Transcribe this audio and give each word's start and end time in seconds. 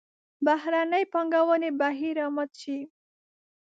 بهرنۍ 0.45 1.03
پانګونې 1.13 1.69
بهیر 1.79 2.15
را 2.19 2.27
مات 2.35 2.51
شي. 2.61 2.77